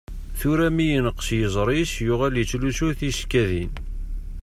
[0.39, 3.71] Tura mi yenqes yiẓri-s yuɣal yettlusu tisekkadin.